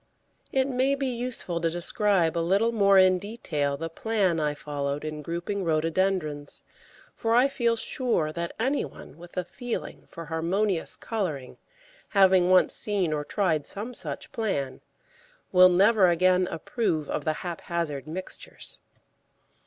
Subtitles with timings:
[0.51, 5.05] ]It may be useful to describe a little more in detail the plan I followed
[5.05, 6.63] in grouping Rhododendrons,
[7.13, 11.59] for I feel sure that any one with a feeling for harmonious colouring,
[12.09, 14.81] having once seen or tried some such plan,
[15.51, 18.79] will never again approve of the haphazard mixtures.